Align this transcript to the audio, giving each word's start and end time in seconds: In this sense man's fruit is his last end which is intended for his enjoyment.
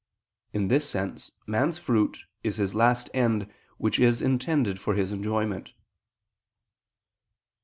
In 0.51 0.67
this 0.67 0.89
sense 0.89 1.29
man's 1.45 1.77
fruit 1.77 2.25
is 2.41 2.55
his 2.55 2.73
last 2.73 3.07
end 3.13 3.53
which 3.77 3.99
is 3.99 4.19
intended 4.19 4.79
for 4.79 4.95
his 4.95 5.11
enjoyment. 5.11 5.73